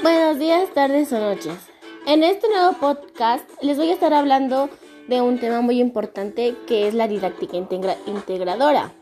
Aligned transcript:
Buenos 0.00 0.38
días, 0.38 0.72
tardes 0.74 1.12
o 1.12 1.18
noches. 1.18 1.56
En 2.06 2.22
este 2.22 2.48
nuevo 2.48 2.74
podcast 2.74 3.44
les 3.62 3.76
voy 3.76 3.90
a 3.90 3.94
estar 3.94 4.14
hablando 4.14 4.70
de 5.08 5.20
un 5.20 5.40
tema 5.40 5.60
muy 5.60 5.80
importante 5.80 6.54
que 6.68 6.86
es 6.86 6.94
la 6.94 7.08
didáctica 7.08 7.56
integradora. 7.56 8.92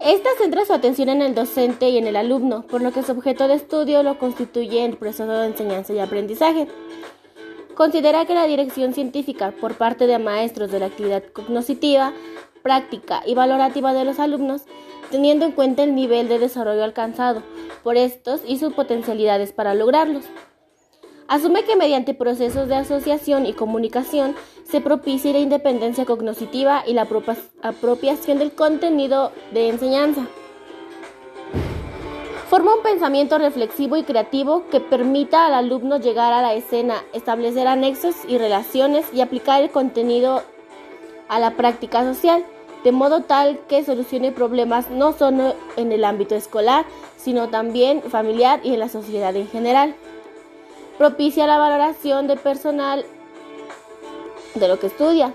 Esta 0.00 0.30
centra 0.38 0.64
su 0.64 0.72
atención 0.72 1.10
en 1.10 1.20
el 1.20 1.34
docente 1.34 1.90
y 1.90 1.98
en 1.98 2.06
el 2.06 2.16
alumno, 2.16 2.66
por 2.66 2.80
lo 2.80 2.92
que 2.92 3.02
su 3.02 3.12
objeto 3.12 3.46
de 3.46 3.54
estudio 3.54 4.02
lo 4.02 4.18
constituye 4.18 4.86
el 4.86 4.96
proceso 4.96 5.30
de 5.30 5.48
enseñanza 5.48 5.92
y 5.92 5.98
aprendizaje. 5.98 6.66
Considera 7.74 8.24
que 8.24 8.34
la 8.34 8.46
dirección 8.46 8.94
científica 8.94 9.52
por 9.60 9.74
parte 9.74 10.06
de 10.06 10.18
maestros 10.18 10.72
de 10.72 10.80
la 10.80 10.86
actividad 10.86 11.24
cognoscitiva, 11.30 12.14
práctica 12.62 13.22
y 13.26 13.34
valorativa 13.34 13.92
de 13.92 14.06
los 14.06 14.18
alumnos, 14.18 14.62
teniendo 15.10 15.44
en 15.44 15.52
cuenta 15.52 15.82
el 15.82 15.94
nivel 15.94 16.28
de 16.28 16.38
desarrollo 16.38 16.84
alcanzado 16.84 17.42
por 17.82 17.96
estos 17.96 18.40
y 18.46 18.58
sus 18.58 18.72
potencialidades 18.72 19.52
para 19.52 19.74
lograrlos. 19.74 20.24
Asume 21.28 21.64
que 21.64 21.76
mediante 21.76 22.14
procesos 22.14 22.68
de 22.68 22.74
asociación 22.74 23.46
y 23.46 23.54
comunicación 23.54 24.34
se 24.64 24.80
propicia 24.80 25.32
la 25.32 25.38
independencia 25.38 26.04
cognitiva 26.04 26.84
y 26.86 26.94
la 26.94 27.08
apropiación 27.62 28.38
del 28.38 28.52
contenido 28.52 29.32
de 29.52 29.68
enseñanza. 29.68 30.26
Forma 32.50 32.74
un 32.74 32.82
pensamiento 32.82 33.38
reflexivo 33.38 33.96
y 33.96 34.02
creativo 34.02 34.68
que 34.68 34.78
permita 34.78 35.46
al 35.46 35.54
alumno 35.54 35.98
llegar 35.98 36.34
a 36.34 36.42
la 36.42 36.52
escena, 36.52 37.02
establecer 37.14 37.66
anexos 37.66 38.14
y 38.28 38.36
relaciones 38.36 39.06
y 39.10 39.22
aplicar 39.22 39.62
el 39.62 39.70
contenido 39.70 40.42
a 41.28 41.38
la 41.38 41.56
práctica 41.56 42.02
social, 42.02 42.44
de 42.84 42.92
modo 42.92 43.22
tal 43.22 43.60
que 43.68 43.84
solucione 43.84 44.32
problemas 44.32 44.90
no 44.90 45.12
solo 45.12 45.54
en 45.76 45.92
el 45.92 46.04
ámbito 46.04 46.34
escolar, 46.34 46.84
sino 47.16 47.48
también 47.48 48.02
familiar 48.02 48.60
y 48.64 48.74
en 48.74 48.80
la 48.80 48.88
sociedad 48.88 49.34
en 49.36 49.48
general. 49.48 49.94
Propicia 50.98 51.46
la 51.46 51.58
valoración 51.58 52.26
de 52.26 52.36
personal 52.36 53.04
de 54.54 54.68
lo 54.68 54.78
que 54.78 54.88
estudia. 54.88 55.32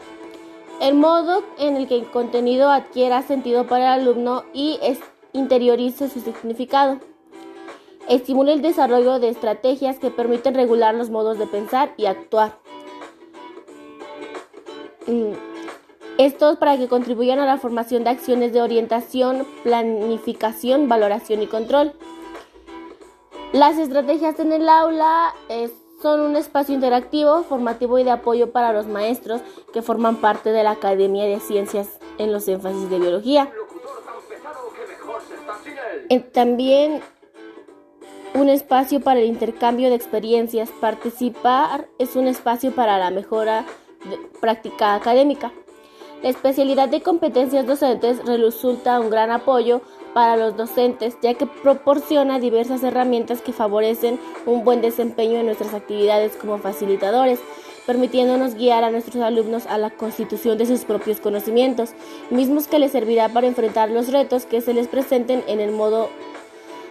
El 0.81 0.93
modo 0.93 1.43
en 1.57 1.75
el 1.75 1.87
que 1.87 1.95
el 1.95 2.11
contenido 2.11 2.69
adquiera 2.69 3.23
sentido 3.23 3.65
para 3.65 3.95
el 3.95 4.01
alumno 4.01 4.43
y 4.53 4.79
interiorice 5.33 6.09
su 6.09 6.21
significado. 6.21 6.99
Estimula 8.07 8.53
el 8.53 8.61
desarrollo 8.61 9.19
de 9.19 9.29
estrategias 9.29 9.97
que 9.97 10.11
permiten 10.11 10.53
regular 10.53 10.93
los 10.93 11.09
modos 11.09 11.39
de 11.39 11.47
pensar 11.47 11.93
y 11.97 12.05
actuar. 12.05 12.57
Mm, 15.07 15.33
Esto 16.17 16.51
es 16.51 16.57
para 16.57 16.77
que 16.77 16.87
contribuyan 16.87 17.37
a 17.39 17.45
la 17.45 17.57
formación 17.57 18.03
de 18.03 18.09
acciones 18.09 18.51
de 18.51 18.61
orientación, 18.61 19.45
planificación, 19.63 20.89
valoración 20.89 21.43
y 21.43 21.47
control. 21.47 21.93
Las 23.53 23.77
estrategias 23.77 24.39
en 24.39 24.51
el 24.51 24.67
aula 24.67 25.33
son 26.01 26.21
un 26.21 26.35
espacio 26.35 26.73
interactivo, 26.73 27.43
formativo 27.43 27.99
y 27.99 28.03
de 28.03 28.11
apoyo 28.11 28.51
para 28.51 28.73
los 28.73 28.87
maestros 28.87 29.41
que 29.73 29.81
forman 29.81 30.17
parte 30.17 30.51
de 30.51 30.63
la 30.63 30.71
Academia 30.71 31.25
de 31.25 31.39
Ciencias 31.39 31.99
en 32.17 32.33
los 32.33 32.47
énfasis 32.47 32.89
de 32.89 32.99
biología. 32.99 33.51
También 36.33 37.01
un 38.33 38.49
espacio 38.49 39.01
para 39.01 39.19
el 39.19 39.27
intercambio 39.27 39.89
de 39.89 39.95
experiencias. 39.95 40.69
Participar 40.81 41.87
es 41.99 42.15
un 42.15 42.27
espacio 42.27 42.71
para 42.71 42.97
la 42.97 43.11
mejora 43.11 43.65
de 44.09 44.17
práctica 44.39 44.95
académica. 44.95 45.51
La 46.23 46.29
especialidad 46.29 46.89
de 46.89 47.01
competencias 47.01 47.67
docentes 47.67 48.25
resulta 48.25 48.99
un 48.99 49.11
gran 49.11 49.29
apoyo 49.29 49.81
para 50.15 50.35
los 50.35 50.57
docentes, 50.57 51.15
ya 51.21 51.35
que 51.35 51.45
proporciona 51.45 52.39
diversas 52.39 52.81
herramientas 52.81 53.41
que 53.41 53.53
favorecen 53.53 54.19
un 54.47 54.63
buen 54.63 54.81
desempeño 54.81 55.37
en 55.37 55.45
nuestras 55.45 55.75
actividades 55.75 56.35
como 56.35 56.57
facilitadores, 56.57 57.39
permitiéndonos 57.85 58.55
guiar 58.55 58.83
a 58.83 58.89
nuestros 58.89 59.23
alumnos 59.23 59.67
a 59.67 59.77
la 59.77 59.91
constitución 59.91 60.57
de 60.57 60.65
sus 60.65 60.85
propios 60.85 61.19
conocimientos, 61.19 61.91
mismos 62.31 62.67
que 62.67 62.79
les 62.79 62.93
servirá 62.93 63.29
para 63.29 63.45
enfrentar 63.45 63.91
los 63.91 64.11
retos 64.11 64.47
que 64.47 64.61
se 64.61 64.73
les 64.73 64.87
presenten 64.87 65.43
en 65.47 65.59
el 65.59 65.71
modo 65.71 66.09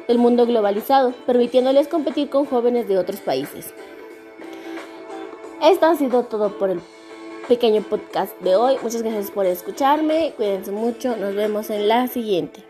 del 0.06 0.18
mundo 0.18 0.46
globalizado, 0.46 1.12
permitiéndoles 1.26 1.88
competir 1.88 2.30
con 2.30 2.46
jóvenes 2.46 2.86
de 2.86 2.96
otros 2.96 3.20
países. 3.20 3.74
Esto 5.60 5.86
ha 5.86 5.96
sido 5.96 6.22
todo 6.22 6.56
por 6.58 6.70
el 6.70 6.80
pequeño 7.46 7.82
podcast 7.82 8.38
de 8.40 8.56
hoy. 8.56 8.76
Muchas 8.82 9.02
gracias 9.02 9.30
por 9.30 9.46
escucharme. 9.46 10.32
Cuídense 10.36 10.72
mucho. 10.72 11.16
Nos 11.16 11.34
vemos 11.34 11.70
en 11.70 11.88
la 11.88 12.08
siguiente. 12.08 12.62